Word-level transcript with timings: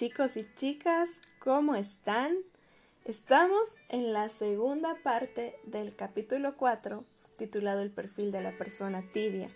chicos 0.00 0.38
y 0.38 0.46
chicas, 0.54 1.10
¿cómo 1.40 1.74
están? 1.74 2.34
Estamos 3.04 3.74
en 3.90 4.14
la 4.14 4.30
segunda 4.30 4.94
parte 5.02 5.58
del 5.64 5.94
capítulo 5.94 6.56
4 6.56 7.04
titulado 7.36 7.82
El 7.82 7.90
perfil 7.90 8.32
de 8.32 8.40
la 8.40 8.56
persona 8.56 9.04
tibia. 9.12 9.50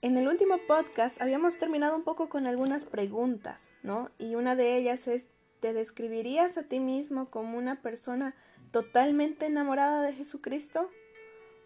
En 0.00 0.16
el 0.16 0.26
último 0.26 0.56
podcast 0.66 1.20
habíamos 1.20 1.58
terminado 1.58 1.96
un 1.96 2.02
poco 2.02 2.30
con 2.30 2.46
algunas 2.46 2.86
preguntas, 2.86 3.68
¿no? 3.82 4.10
Y 4.18 4.36
una 4.36 4.56
de 4.56 4.78
ellas 4.78 5.06
es, 5.06 5.26
¿te 5.60 5.74
describirías 5.74 6.56
a 6.56 6.62
ti 6.62 6.80
mismo 6.80 7.28
como 7.28 7.58
una 7.58 7.82
persona 7.82 8.34
totalmente 8.70 9.44
enamorada 9.44 10.00
de 10.00 10.14
Jesucristo? 10.14 10.88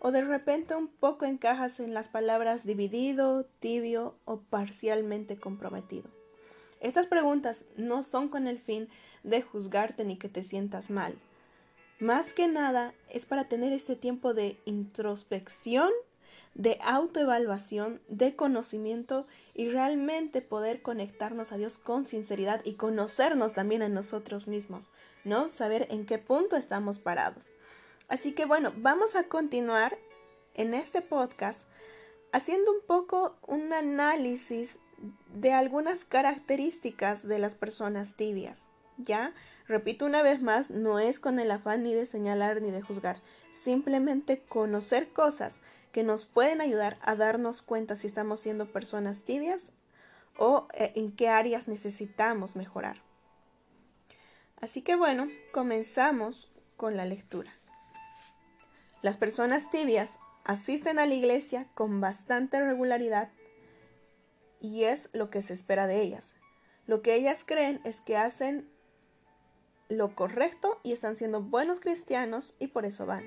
¿O 0.00 0.11
de 0.11 0.25
repente 0.25 0.75
un 0.75 0.89
poco 0.89 1.25
encajas 1.25 1.79
en 1.79 1.94
las 1.94 2.08
palabras 2.08 2.66
dividido, 2.66 3.44
tibio 3.61 4.16
o 4.25 4.40
parcialmente 4.40 5.39
comprometido? 5.39 6.21
Estas 6.82 7.07
preguntas 7.07 7.64
no 7.77 8.03
son 8.03 8.29
con 8.29 8.46
el 8.46 8.59
fin 8.59 8.89
de 9.22 9.41
juzgarte 9.41 10.04
ni 10.04 10.18
que 10.18 10.29
te 10.29 10.45
sientas 10.45 10.91
mal. 10.91 11.14
Más 11.99 12.35
que 12.35 12.49
nada 12.49 12.93
es 13.08 13.25
para 13.25 13.45
tener 13.45 13.72
este 13.72 13.96
tiempo 13.96 14.35
de 14.35 14.58
introspección 14.67 15.91
de 16.55 16.79
autoevaluación, 16.82 18.00
de 18.08 18.36
conocimiento 18.36 19.27
y 19.55 19.68
realmente 19.68 20.43
poder 20.43 20.82
conectarnos 20.82 21.53
a 21.53 21.57
Dios 21.57 21.79
con 21.79 22.05
sinceridad 22.05 22.61
y 22.64 22.75
conocernos 22.75 23.55
también 23.55 23.83
a 23.83 23.89
nosotros 23.89 24.46
mismos, 24.46 24.89
¿no? 25.25 25.50
Saber 25.50 25.86
en 25.91 26.05
qué 26.05 26.19
punto 26.19 26.57
estamos 26.57 26.99
parados. 26.99 27.53
Así 28.08 28.33
que 28.33 28.44
bueno, 28.44 28.72
vamos 28.77 29.14
a 29.17 29.25
continuar 29.25 29.96
en 30.55 30.75
este 30.75 31.00
podcast 31.00 31.61
haciendo 32.33 32.72
un 32.72 32.80
poco 32.86 33.36
un 33.47 33.72
análisis 33.72 34.77
de 35.34 35.52
algunas 35.52 36.04
características 36.04 37.27
de 37.27 37.38
las 37.38 37.54
personas 37.54 38.14
tibias, 38.14 38.64
¿ya? 38.98 39.32
Repito 39.66 40.06
una 40.06 40.22
vez 40.22 40.42
más, 40.42 40.70
no 40.70 40.98
es 40.98 41.18
con 41.20 41.38
el 41.38 41.50
afán 41.50 41.82
ni 41.82 41.94
de 41.94 42.06
señalar 42.06 42.60
ni 42.62 42.70
de 42.70 42.82
juzgar, 42.82 43.20
simplemente 43.52 44.42
conocer 44.48 45.08
cosas 45.12 45.60
que 45.92 46.02
nos 46.02 46.27
pueden 46.27 46.60
ayudar 46.60 46.98
a 47.02 47.16
darnos 47.16 47.62
cuenta 47.62 47.96
si 47.96 48.06
estamos 48.06 48.40
siendo 48.40 48.66
personas 48.66 49.22
tibias 49.22 49.72
o 50.38 50.68
eh, 50.72 50.92
en 50.96 51.12
qué 51.12 51.28
áreas 51.28 51.68
necesitamos 51.68 52.56
mejorar. 52.56 53.02
Así 54.60 54.82
que 54.82 54.96
bueno, 54.96 55.28
comenzamos 55.52 56.50
con 56.77 56.96
la 56.96 57.05
lectura. 57.05 57.52
Las 59.02 59.16
personas 59.16 59.70
tibias 59.70 60.18
asisten 60.44 60.98
a 60.98 61.06
la 61.06 61.14
iglesia 61.14 61.66
con 61.74 62.00
bastante 62.00 62.60
regularidad 62.60 63.30
y 64.62 64.84
es 64.84 65.10
lo 65.12 65.28
que 65.28 65.42
se 65.42 65.52
espera 65.52 65.86
de 65.86 66.00
ellas. 66.00 66.34
Lo 66.86 67.02
que 67.02 67.14
ellas 67.14 67.42
creen 67.44 67.80
es 67.84 68.00
que 68.00 68.16
hacen 68.16 68.70
lo 69.88 70.14
correcto 70.14 70.80
y 70.84 70.92
están 70.92 71.16
siendo 71.16 71.42
buenos 71.42 71.80
cristianos 71.80 72.55
y 72.58 72.68
por 72.68 72.86
eso 72.86 73.05
van. 73.05 73.24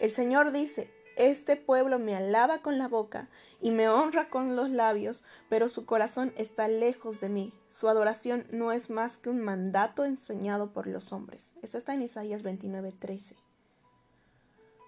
El 0.00 0.10
Señor 0.10 0.50
dice, 0.50 0.90
este 1.16 1.56
pueblo 1.56 1.98
me 1.98 2.16
alaba 2.16 2.62
con 2.62 2.78
la 2.78 2.88
boca 2.88 3.28
y 3.60 3.70
me 3.70 3.88
honra 3.88 4.30
con 4.30 4.56
los 4.56 4.70
labios, 4.70 5.24
pero 5.50 5.68
su 5.68 5.84
corazón 5.84 6.32
está 6.36 6.68
lejos 6.68 7.20
de 7.20 7.28
mí. 7.28 7.52
Su 7.68 7.88
adoración 7.88 8.46
no 8.50 8.72
es 8.72 8.88
más 8.88 9.18
que 9.18 9.28
un 9.28 9.40
mandato 9.40 10.06
enseñado 10.06 10.72
por 10.72 10.86
los 10.86 11.12
hombres. 11.12 11.52
Eso 11.60 11.76
está 11.76 11.92
en 11.92 12.02
Isaías 12.02 12.42
29:13. 12.42 13.36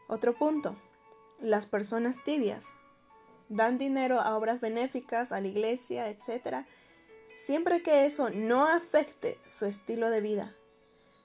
Otro 0.09 0.35
punto. 0.35 0.75
Las 1.41 1.67
personas 1.67 2.25
tibias 2.25 2.67
dan 3.55 3.79
dinero 3.79 4.21
a 4.21 4.37
obras 4.37 4.61
benéficas, 4.61 5.33
a 5.33 5.41
la 5.41 5.49
iglesia, 5.49 6.09
etc. 6.09 6.67
Siempre 7.37 7.83
que 7.83 8.05
eso 8.05 8.31
no 8.31 8.67
afecte 8.67 9.39
su 9.47 9.65
estilo 9.65 10.11
de 10.11 10.21
vida. 10.21 10.53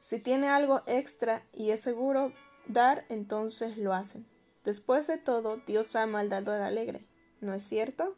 Si 0.01 0.19
tiene 0.19 0.47
algo 0.47 0.81
extra 0.85 1.43
y 1.53 1.71
es 1.71 1.81
seguro 1.81 2.31
dar, 2.67 3.05
entonces 3.09 3.77
lo 3.77 3.93
hacen. 3.93 4.25
Después 4.63 5.07
de 5.07 5.17
todo, 5.17 5.57
Dios 5.65 5.95
ama 5.95 6.19
al 6.19 6.29
dador 6.29 6.61
alegre, 6.61 7.05
¿no 7.41 7.53
es 7.53 7.63
cierto? 7.63 8.15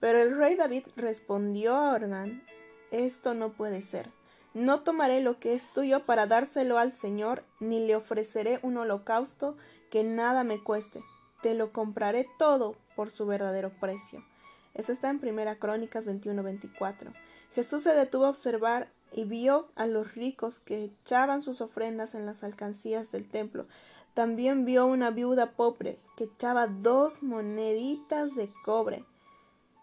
Pero 0.00 0.20
el 0.20 0.36
rey 0.36 0.56
David 0.56 0.84
respondió 0.96 1.74
a 1.76 1.92
Ornán, 1.92 2.42
esto 2.90 3.34
no 3.34 3.52
puede 3.52 3.82
ser. 3.82 4.10
No 4.54 4.80
tomaré 4.80 5.20
lo 5.20 5.38
que 5.38 5.54
es 5.54 5.72
tuyo 5.72 6.06
para 6.06 6.26
dárselo 6.26 6.78
al 6.78 6.90
Señor, 6.90 7.44
ni 7.60 7.78
le 7.86 7.94
ofreceré 7.94 8.58
un 8.62 8.78
holocausto 8.78 9.56
que 9.90 10.02
nada 10.02 10.42
me 10.42 10.62
cueste. 10.62 11.04
Te 11.42 11.54
lo 11.54 11.72
compraré 11.72 12.26
todo 12.38 12.76
por 12.96 13.10
su 13.10 13.26
verdadero 13.26 13.70
precio. 13.70 14.24
Eso 14.74 14.92
está 14.92 15.10
en 15.10 15.18
Primera 15.18 15.56
Crónicas 15.56 16.06
21-24. 16.06 17.12
Jesús 17.54 17.82
se 17.82 17.94
detuvo 17.94 18.26
a 18.26 18.30
observar 18.30 18.88
y 19.12 19.24
vio 19.24 19.68
a 19.74 19.86
los 19.86 20.14
ricos 20.14 20.60
que 20.60 20.84
echaban 20.84 21.42
sus 21.42 21.60
ofrendas 21.60 22.14
en 22.14 22.26
las 22.26 22.44
alcancías 22.44 23.10
del 23.10 23.28
templo. 23.28 23.66
También 24.14 24.64
vio 24.64 24.86
una 24.86 25.10
viuda 25.10 25.52
pobre 25.52 25.98
que 26.16 26.24
echaba 26.24 26.66
dos 26.66 27.22
moneditas 27.22 28.34
de 28.34 28.52
cobre. 28.64 29.04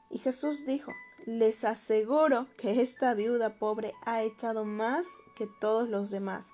Y 0.09 0.19
Jesús 0.19 0.66
dijo, 0.66 0.94
les 1.25 1.66
aseguro 1.66 2.47
que 2.57 2.81
esta 2.81 3.13
viuda 3.13 3.56
pobre 3.56 3.94
ha 4.06 4.24
echado 4.24 4.63
más 4.63 5.06
que 5.35 5.50
todos 5.59 5.89
los 5.89 6.09
demás. 6.09 6.45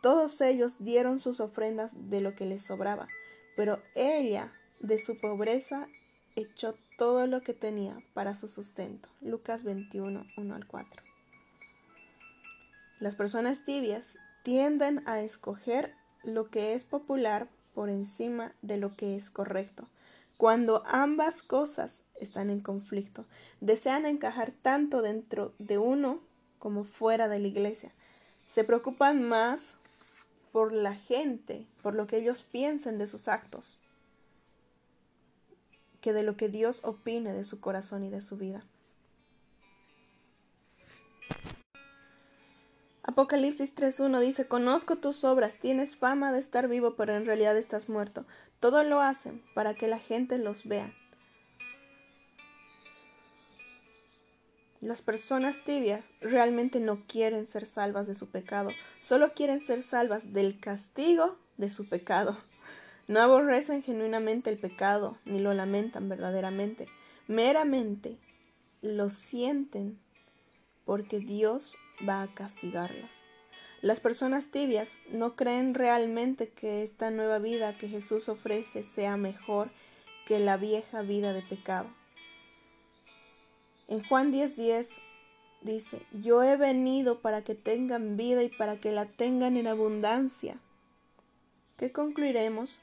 Todos 0.00 0.40
ellos 0.40 0.76
dieron 0.78 1.18
sus 1.18 1.40
ofrendas 1.40 1.90
de 1.94 2.20
lo 2.20 2.34
que 2.34 2.46
les 2.46 2.62
sobraba, 2.62 3.08
pero 3.56 3.82
ella, 3.94 4.52
de 4.78 4.98
su 4.98 5.18
pobreza, 5.18 5.88
echó 6.42 6.74
todo 6.96 7.26
lo 7.26 7.42
que 7.42 7.54
tenía 7.54 8.02
para 8.14 8.34
su 8.34 8.48
sustento. 8.48 9.08
Lucas 9.20 9.64
21, 9.64 10.26
1 10.36 10.54
al 10.54 10.66
4. 10.66 11.02
Las 12.98 13.14
personas 13.14 13.64
tibias 13.64 14.18
tienden 14.42 15.02
a 15.06 15.20
escoger 15.20 15.94
lo 16.22 16.50
que 16.50 16.74
es 16.74 16.84
popular 16.84 17.48
por 17.74 17.88
encima 17.88 18.54
de 18.62 18.76
lo 18.76 18.94
que 18.96 19.16
es 19.16 19.30
correcto. 19.30 19.88
Cuando 20.36 20.82
ambas 20.86 21.42
cosas 21.42 22.02
están 22.20 22.50
en 22.50 22.60
conflicto, 22.60 23.24
desean 23.60 24.06
encajar 24.06 24.52
tanto 24.52 25.02
dentro 25.02 25.54
de 25.58 25.78
uno 25.78 26.20
como 26.58 26.84
fuera 26.84 27.28
de 27.28 27.38
la 27.38 27.48
iglesia. 27.48 27.92
Se 28.48 28.64
preocupan 28.64 29.22
más 29.22 29.76
por 30.52 30.72
la 30.72 30.94
gente, 30.94 31.66
por 31.82 31.94
lo 31.94 32.06
que 32.06 32.18
ellos 32.18 32.44
piensen 32.44 32.98
de 32.98 33.06
sus 33.06 33.28
actos, 33.28 33.79
que 36.00 36.12
de 36.12 36.22
lo 36.22 36.36
que 36.36 36.48
Dios 36.48 36.80
opine 36.84 37.32
de 37.32 37.44
su 37.44 37.60
corazón 37.60 38.04
y 38.04 38.10
de 38.10 38.22
su 38.22 38.36
vida. 38.36 38.64
Apocalipsis 43.02 43.74
3.1 43.74 44.20
dice, 44.20 44.46
conozco 44.46 44.96
tus 44.96 45.24
obras, 45.24 45.58
tienes 45.58 45.96
fama 45.96 46.32
de 46.32 46.38
estar 46.38 46.68
vivo, 46.68 46.94
pero 46.94 47.14
en 47.14 47.26
realidad 47.26 47.56
estás 47.56 47.88
muerto. 47.88 48.24
Todo 48.60 48.84
lo 48.84 49.00
hacen 49.00 49.42
para 49.54 49.74
que 49.74 49.88
la 49.88 49.98
gente 49.98 50.38
los 50.38 50.64
vea. 50.64 50.94
Las 54.80 55.02
personas 55.02 55.64
tibias 55.64 56.04
realmente 56.20 56.78
no 56.78 57.04
quieren 57.06 57.46
ser 57.46 57.66
salvas 57.66 58.06
de 58.06 58.14
su 58.14 58.30
pecado, 58.30 58.70
solo 59.00 59.34
quieren 59.34 59.60
ser 59.60 59.82
salvas 59.82 60.32
del 60.32 60.60
castigo 60.60 61.36
de 61.58 61.68
su 61.68 61.88
pecado. 61.88 62.38
No 63.10 63.20
aborrecen 63.20 63.82
genuinamente 63.82 64.50
el 64.50 64.56
pecado, 64.56 65.18
ni 65.24 65.40
lo 65.40 65.52
lamentan 65.52 66.08
verdaderamente. 66.08 66.86
Meramente 67.26 68.18
lo 68.82 69.10
sienten 69.10 69.98
porque 70.84 71.18
Dios 71.18 71.74
va 72.08 72.22
a 72.22 72.32
castigarlas. 72.32 73.10
Las 73.82 73.98
personas 73.98 74.52
tibias 74.52 74.96
no 75.10 75.34
creen 75.34 75.74
realmente 75.74 76.50
que 76.50 76.84
esta 76.84 77.10
nueva 77.10 77.40
vida 77.40 77.76
que 77.76 77.88
Jesús 77.88 78.28
ofrece 78.28 78.84
sea 78.84 79.16
mejor 79.16 79.72
que 80.24 80.38
la 80.38 80.56
vieja 80.56 81.02
vida 81.02 81.32
de 81.32 81.42
pecado. 81.42 81.88
En 83.88 84.04
Juan 84.04 84.32
10:10 84.32 84.86
dice, 85.62 86.06
yo 86.12 86.44
he 86.44 86.56
venido 86.56 87.18
para 87.18 87.42
que 87.42 87.56
tengan 87.56 88.16
vida 88.16 88.44
y 88.44 88.50
para 88.50 88.76
que 88.76 88.92
la 88.92 89.06
tengan 89.06 89.56
en 89.56 89.66
abundancia. 89.66 90.60
¿Qué 91.76 91.90
concluiremos? 91.90 92.78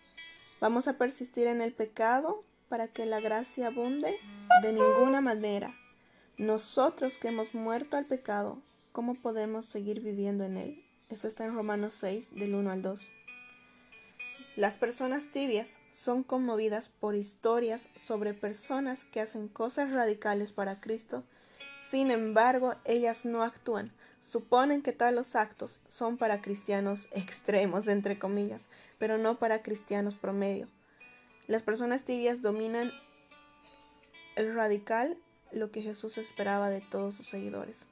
¿Vamos 0.60 0.88
a 0.88 0.98
persistir 0.98 1.46
en 1.46 1.62
el 1.62 1.72
pecado 1.72 2.44
para 2.68 2.88
que 2.88 3.06
la 3.06 3.20
gracia 3.20 3.68
abunde? 3.68 4.18
De 4.64 4.74
ninguna 4.74 5.22
manera. 5.22 5.76
Nosotros 6.38 7.20
que 7.20 7.28
hemos 7.28 7.54
muerto 7.54 7.96
al 7.96 8.06
pecado, 8.06 8.60
¿cómo 8.92 9.14
podemos 9.14 9.68
seguir 9.68 10.02
viviendo 10.02 10.44
en 10.46 10.58
él? 10.58 10.84
Eso 11.10 11.28
está 11.28 11.46
en 11.46 11.54
Romanos 11.54 11.94
6, 12.00 12.34
del 12.34 12.56
1 12.56 12.72
al 12.72 12.82
2. 12.82 13.08
Las 14.56 14.78
personas 14.78 15.28
tibias 15.32 15.80
son 15.92 16.24
conmovidas 16.24 16.90
por 16.90 17.14
historias 17.14 17.90
sobre 17.96 18.34
personas 18.34 19.06
que 19.06 19.22
hacen 19.22 19.50
cosas 19.50 19.92
radicales 19.92 20.54
para 20.54 20.82
Cristo. 20.82 21.24
Sin 21.92 22.10
embargo, 22.10 22.74
ellas 22.84 23.26
no 23.26 23.44
actúan. 23.44 23.92
Suponen 24.20 24.82
que 24.82 24.94
tales 24.94 25.36
actos 25.36 25.80
son 25.88 26.18
para 26.18 26.42
cristianos 26.42 27.08
extremos, 27.12 27.88
entre 27.88 28.20
comillas, 28.20 28.68
pero 28.98 29.18
no 29.18 29.40
para 29.40 29.62
cristianos 29.62 30.16
promedio. 30.16 30.68
Las 31.48 31.62
personas 31.62 32.04
tibias 32.04 32.42
dominan 32.42 32.92
el 34.36 34.54
radical, 34.54 35.18
lo 35.52 35.72
que 35.72 35.82
Jesús 35.82 36.18
esperaba 36.18 36.70
de 36.70 36.82
todos 36.82 37.16
sus 37.16 37.28
seguidores. 37.28 37.86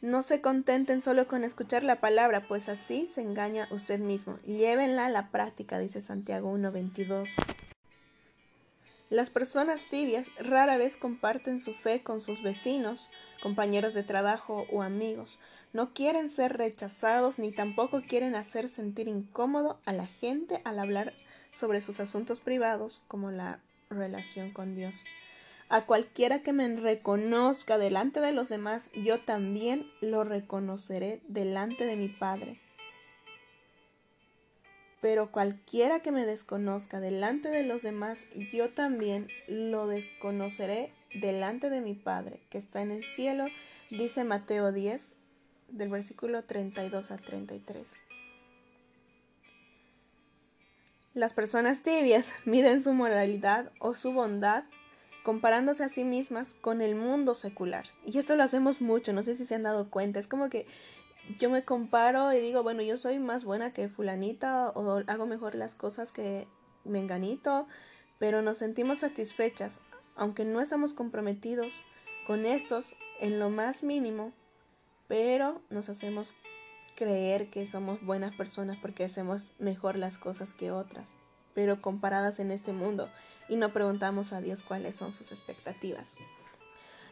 No 0.00 0.22
se 0.22 0.40
contenten 0.40 1.02
solo 1.02 1.28
con 1.28 1.44
escuchar 1.44 1.82
la 1.82 2.00
palabra, 2.00 2.40
pues 2.40 2.70
así 2.70 3.06
se 3.14 3.20
engaña 3.20 3.68
usted 3.70 3.98
mismo. 3.98 4.38
Llévenla 4.46 5.06
a 5.06 5.10
la 5.10 5.30
práctica, 5.30 5.78
dice 5.78 6.00
Santiago 6.00 6.50
1.22. 6.56 7.28
Las 9.10 9.28
personas 9.28 9.82
tibias 9.90 10.28
rara 10.38 10.76
vez 10.76 10.96
comparten 10.96 11.58
su 11.58 11.74
fe 11.74 12.00
con 12.00 12.20
sus 12.20 12.44
vecinos, 12.44 13.10
compañeros 13.42 13.92
de 13.92 14.04
trabajo 14.04 14.66
o 14.70 14.82
amigos. 14.82 15.40
No 15.72 15.92
quieren 15.92 16.30
ser 16.30 16.56
rechazados 16.56 17.40
ni 17.40 17.50
tampoco 17.50 18.02
quieren 18.02 18.36
hacer 18.36 18.68
sentir 18.68 19.08
incómodo 19.08 19.80
a 19.84 19.92
la 19.92 20.06
gente 20.06 20.60
al 20.64 20.78
hablar 20.78 21.12
sobre 21.50 21.80
sus 21.80 21.98
asuntos 21.98 22.38
privados 22.38 23.02
como 23.08 23.32
la 23.32 23.58
relación 23.90 24.52
con 24.52 24.76
Dios. 24.76 24.94
A 25.68 25.86
cualquiera 25.86 26.44
que 26.44 26.52
me 26.52 26.68
reconozca 26.76 27.78
delante 27.78 28.20
de 28.20 28.30
los 28.30 28.48
demás, 28.48 28.90
yo 28.92 29.18
también 29.18 29.90
lo 30.00 30.22
reconoceré 30.22 31.20
delante 31.26 31.84
de 31.84 31.96
mi 31.96 32.08
Padre. 32.08 32.60
Pero 35.00 35.32
cualquiera 35.32 36.00
que 36.00 36.12
me 36.12 36.26
desconozca 36.26 37.00
delante 37.00 37.48
de 37.48 37.62
los 37.62 37.82
demás, 37.82 38.26
yo 38.52 38.70
también 38.70 39.28
lo 39.48 39.86
desconoceré 39.86 40.92
delante 41.14 41.70
de 41.70 41.80
mi 41.80 41.94
Padre, 41.94 42.40
que 42.50 42.58
está 42.58 42.82
en 42.82 42.90
el 42.90 43.02
cielo, 43.02 43.46
dice 43.90 44.24
Mateo 44.24 44.72
10, 44.72 45.16
del 45.68 45.88
versículo 45.88 46.44
32 46.44 47.10
al 47.10 47.20
33. 47.20 47.86
Las 51.14 51.32
personas 51.32 51.82
tibias 51.82 52.30
miden 52.44 52.82
su 52.82 52.92
moralidad 52.92 53.72
o 53.80 53.94
su 53.94 54.12
bondad 54.12 54.64
comparándose 55.22 55.84
a 55.84 55.88
sí 55.88 56.04
mismas 56.04 56.54
con 56.54 56.80
el 56.80 56.94
mundo 56.94 57.34
secular. 57.34 57.86
Y 58.06 58.18
esto 58.18 58.36
lo 58.36 58.42
hacemos 58.42 58.80
mucho, 58.80 59.12
no 59.12 59.22
sé 59.22 59.36
si 59.36 59.44
se 59.44 59.54
han 59.54 59.64
dado 59.64 59.90
cuenta. 59.90 60.18
Es 60.18 60.26
como 60.26 60.48
que 60.48 60.66
yo 61.38 61.50
me 61.50 61.64
comparo 61.64 62.32
y 62.32 62.40
digo, 62.40 62.62
bueno, 62.62 62.82
yo 62.82 62.98
soy 62.98 63.18
más 63.18 63.44
buena 63.44 63.72
que 63.72 63.88
fulanita 63.88 64.70
o 64.70 65.02
hago 65.06 65.26
mejor 65.26 65.54
las 65.54 65.74
cosas 65.74 66.12
que 66.12 66.46
menganito, 66.84 67.66
pero 68.18 68.42
nos 68.42 68.58
sentimos 68.58 69.00
satisfechas, 69.00 69.78
aunque 70.16 70.44
no 70.44 70.60
estamos 70.60 70.92
comprometidos 70.92 71.68
con 72.26 72.46
estos 72.46 72.94
en 73.20 73.38
lo 73.38 73.50
más 73.50 73.82
mínimo, 73.82 74.32
pero 75.08 75.60
nos 75.70 75.88
hacemos 75.88 76.34
creer 76.96 77.50
que 77.50 77.66
somos 77.66 78.02
buenas 78.04 78.34
personas 78.34 78.76
porque 78.76 79.04
hacemos 79.04 79.42
mejor 79.58 79.96
las 79.96 80.18
cosas 80.18 80.52
que 80.52 80.70
otras, 80.70 81.08
pero 81.54 81.80
comparadas 81.80 82.38
en 82.38 82.50
este 82.50 82.72
mundo 82.72 83.08
y 83.48 83.56
no 83.56 83.72
preguntamos 83.72 84.32
a 84.32 84.40
Dios 84.40 84.62
cuáles 84.62 84.96
son 84.96 85.12
sus 85.12 85.32
expectativas. 85.32 86.12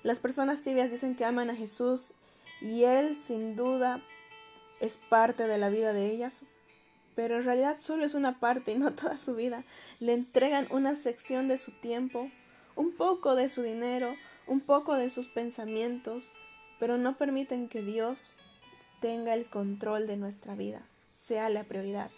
Las 0.03 0.21
personas 0.21 0.63
tibias 0.63 0.91
dicen 0.91 1.17
que 1.17 1.25
aman 1.25 1.51
a 1.51 1.57
Jesús 1.57 2.13
y 2.61 2.85
Él 2.85 3.15
sin 3.15 3.57
duda 3.57 4.01
es 4.81 4.99
parte 5.09 5.47
de 5.47 5.59
la 5.59 5.69
vida 5.69 5.93
de 5.93 6.07
ellas, 6.07 6.41
pero 7.15 7.37
en 7.37 7.45
realidad 7.45 7.79
solo 7.79 8.05
es 8.05 8.15
una 8.15 8.39
parte 8.39 8.73
y 8.73 8.79
no 8.79 8.93
toda 8.93 9.19
su 9.19 9.35
vida. 9.35 9.65
Le 10.01 10.13
entregan 10.13 10.69
una 10.71 10.95
sección 10.95 11.49
de 11.49 11.59
su 11.59 11.73
tiempo, 11.73 12.31
un 12.77 12.93
poco 12.93 13.35
de 13.35 13.49
su 13.49 13.63
dinero, 13.63 14.15
un 14.47 14.61
poco 14.61 14.95
de 14.95 15.11
sus 15.11 15.29
pensamientos, 15.29 16.31
pero 16.79 16.97
no 16.97 17.17
permiten 17.17 17.69
que 17.69 17.83
Dios 17.83 18.35
tenga 19.01 19.35
el 19.35 19.47
control 19.47 20.07
de 20.07 20.17
nuestra 20.17 20.55
vida, 20.55 20.83
sea 21.13 21.49
la 21.51 21.65
prioridad. 21.65 22.11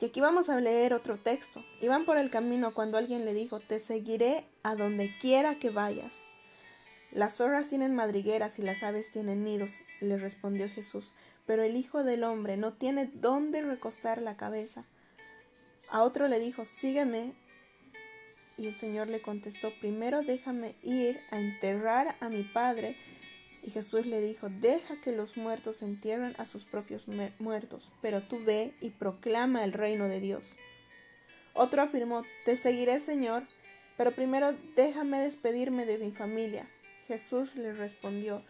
Y 0.00 0.06
aquí 0.06 0.20
vamos 0.20 0.48
a 0.48 0.60
leer 0.60 0.94
otro 0.94 1.16
texto. 1.16 1.62
Iban 1.80 2.04
por 2.04 2.16
el 2.16 2.28
camino 2.28 2.74
cuando 2.74 2.98
alguien 2.98 3.24
le 3.24 3.34
dijo, 3.34 3.60
te 3.60 3.78
seguiré 3.78 4.44
a 4.64 4.74
donde 4.74 5.16
quiera 5.20 5.60
que 5.60 5.70
vayas. 5.70 6.12
Las 7.12 7.34
zorras 7.34 7.68
tienen 7.68 7.94
madrigueras 7.94 8.58
y 8.58 8.62
las 8.62 8.82
aves 8.82 9.10
tienen 9.10 9.44
nidos, 9.44 9.80
le 10.00 10.16
respondió 10.16 10.70
Jesús, 10.70 11.12
pero 11.44 11.62
el 11.62 11.76
Hijo 11.76 12.04
del 12.04 12.24
Hombre 12.24 12.56
no 12.56 12.72
tiene 12.72 13.10
dónde 13.12 13.60
recostar 13.60 14.22
la 14.22 14.38
cabeza. 14.38 14.84
A 15.90 16.04
otro 16.04 16.26
le 16.26 16.40
dijo, 16.40 16.64
sígueme 16.64 17.34
y 18.56 18.66
el 18.68 18.74
Señor 18.74 19.08
le 19.08 19.20
contestó, 19.20 19.72
primero 19.78 20.22
déjame 20.22 20.74
ir 20.82 21.20
a 21.30 21.38
enterrar 21.38 22.16
a 22.20 22.30
mi 22.30 22.44
padre. 22.44 22.96
Y 23.62 23.70
Jesús 23.70 24.06
le 24.06 24.22
dijo, 24.22 24.48
deja 24.48 24.98
que 25.02 25.12
los 25.12 25.36
muertos 25.36 25.82
entierren 25.82 26.34
a 26.38 26.46
sus 26.46 26.64
propios 26.64 27.06
muertos, 27.38 27.90
pero 28.00 28.22
tú 28.22 28.42
ve 28.42 28.72
y 28.80 28.88
proclama 28.88 29.64
el 29.64 29.74
reino 29.74 30.08
de 30.08 30.18
Dios. 30.18 30.56
Otro 31.52 31.82
afirmó, 31.82 32.22
te 32.46 32.56
seguiré 32.56 33.00
Señor, 33.00 33.42
pero 33.98 34.12
primero 34.12 34.56
déjame 34.74 35.18
despedirme 35.18 35.84
de 35.84 35.98
mi 35.98 36.10
familia. 36.10 36.66
Jesús 37.08 37.56
le 37.56 37.72
respondió, 37.72 38.42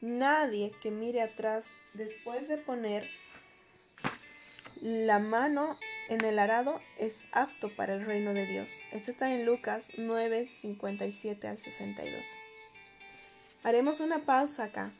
nadie 0.00 0.72
que 0.82 0.90
mire 0.90 1.22
atrás 1.22 1.66
después 1.94 2.48
de 2.48 2.56
poner 2.56 3.08
la 4.80 5.18
mano 5.18 5.78
en 6.08 6.24
el 6.24 6.38
arado 6.38 6.80
es 6.98 7.20
apto 7.32 7.68
para 7.76 7.94
el 7.94 8.04
reino 8.04 8.34
de 8.34 8.46
Dios. 8.46 8.70
Esto 8.92 9.10
está 9.10 9.32
en 9.32 9.46
Lucas 9.46 9.86
9, 9.96 10.48
57 10.60 11.46
al 11.46 11.58
62. 11.58 12.20
Haremos 13.62 14.00
una 14.00 14.20
pausa 14.20 14.64
acá. 14.64 14.92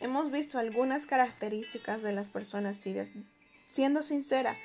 Hemos 0.00 0.30
visto 0.30 0.58
algunas 0.58 1.06
características 1.06 2.02
de 2.02 2.12
las 2.12 2.28
personas 2.28 2.80
tibias. 2.80 3.08
Siendo 3.68 4.02
sincera, 4.02 4.56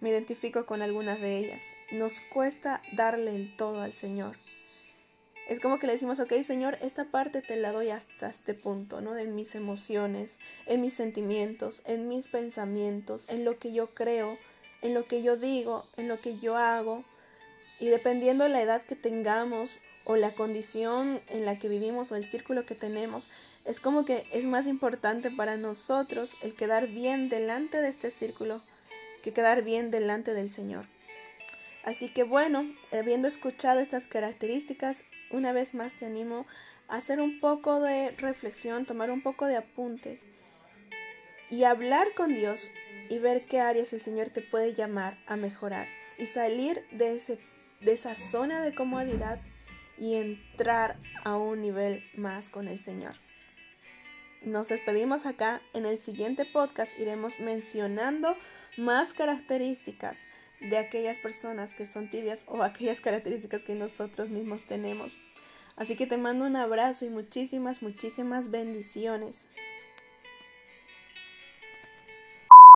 me 0.00 0.10
identifico 0.10 0.64
con 0.64 0.80
algunas 0.80 1.20
de 1.20 1.38
ellas. 1.38 1.62
Nos 1.92 2.12
cuesta 2.32 2.80
darle 2.92 3.34
el 3.34 3.56
todo 3.56 3.80
al 3.80 3.92
Señor. 3.92 4.36
Es 5.48 5.60
como 5.60 5.78
que 5.78 5.86
le 5.86 5.94
decimos, 5.94 6.20
ok, 6.20 6.32
Señor, 6.44 6.76
esta 6.82 7.06
parte 7.06 7.40
te 7.40 7.56
la 7.56 7.72
doy 7.72 7.88
hasta 7.88 8.28
este 8.28 8.52
punto, 8.52 9.00
¿no? 9.00 9.16
En 9.16 9.34
mis 9.34 9.54
emociones, 9.54 10.38
en 10.66 10.82
mis 10.82 10.92
sentimientos, 10.92 11.80
en 11.86 12.06
mis 12.06 12.28
pensamientos, 12.28 13.24
en 13.28 13.46
lo 13.46 13.58
que 13.58 13.72
yo 13.72 13.88
creo, 13.88 14.36
en 14.82 14.92
lo 14.92 15.06
que 15.06 15.22
yo 15.22 15.38
digo, 15.38 15.86
en 15.96 16.06
lo 16.06 16.20
que 16.20 16.38
yo 16.38 16.56
hago. 16.58 17.02
Y 17.80 17.86
dependiendo 17.86 18.44
de 18.44 18.50
la 18.50 18.60
edad 18.60 18.82
que 18.82 18.94
tengamos 18.94 19.80
o 20.04 20.16
la 20.16 20.34
condición 20.34 21.22
en 21.28 21.46
la 21.46 21.58
que 21.58 21.70
vivimos 21.70 22.12
o 22.12 22.16
el 22.16 22.26
círculo 22.26 22.66
que 22.66 22.74
tenemos, 22.74 23.26
es 23.64 23.80
como 23.80 24.04
que 24.04 24.26
es 24.32 24.44
más 24.44 24.66
importante 24.66 25.30
para 25.30 25.56
nosotros 25.56 26.30
el 26.42 26.54
quedar 26.54 26.88
bien 26.88 27.30
delante 27.30 27.80
de 27.80 27.88
este 27.88 28.10
círculo 28.10 28.62
que 29.22 29.32
quedar 29.32 29.62
bien 29.62 29.90
delante 29.90 30.34
del 30.34 30.50
Señor. 30.50 30.86
Así 31.84 32.08
que 32.08 32.22
bueno, 32.22 32.66
habiendo 32.92 33.28
escuchado 33.28 33.80
estas 33.80 34.06
características, 34.06 34.98
una 35.30 35.52
vez 35.52 35.74
más 35.74 35.92
te 35.92 36.06
animo 36.06 36.46
a 36.88 36.96
hacer 36.96 37.20
un 37.20 37.40
poco 37.40 37.80
de 37.80 38.12
reflexión, 38.12 38.86
tomar 38.86 39.10
un 39.10 39.22
poco 39.22 39.46
de 39.46 39.56
apuntes 39.56 40.20
y 41.50 41.64
hablar 41.64 42.08
con 42.16 42.34
Dios 42.34 42.70
y 43.08 43.18
ver 43.18 43.46
qué 43.46 43.60
áreas 43.60 43.92
el 43.92 44.00
Señor 44.00 44.30
te 44.30 44.42
puede 44.42 44.74
llamar 44.74 45.18
a 45.26 45.36
mejorar 45.36 45.86
y 46.18 46.26
salir 46.26 46.84
de, 46.90 47.16
ese, 47.16 47.38
de 47.80 47.92
esa 47.92 48.14
zona 48.14 48.62
de 48.62 48.74
comodidad 48.74 49.40
y 49.98 50.14
entrar 50.14 50.96
a 51.24 51.36
un 51.36 51.60
nivel 51.60 52.04
más 52.14 52.50
con 52.50 52.68
el 52.68 52.80
Señor. 52.80 53.16
Nos 54.42 54.68
despedimos 54.68 55.26
acá. 55.26 55.60
En 55.74 55.84
el 55.84 55.98
siguiente 55.98 56.44
podcast 56.44 56.96
iremos 56.98 57.40
mencionando 57.40 58.36
más 58.76 59.12
características 59.12 60.24
de 60.60 60.76
aquellas 60.76 61.16
personas 61.18 61.74
que 61.74 61.86
son 61.86 62.08
tibias 62.08 62.44
o 62.46 62.62
aquellas 62.62 63.00
características 63.00 63.64
que 63.64 63.74
nosotros 63.74 64.28
mismos 64.28 64.64
tenemos. 64.64 65.16
Así 65.76 65.94
que 65.94 66.06
te 66.06 66.16
mando 66.16 66.44
un 66.44 66.56
abrazo 66.56 67.04
y 67.04 67.10
muchísimas, 67.10 67.82
muchísimas 67.82 68.50
bendiciones. 68.50 69.44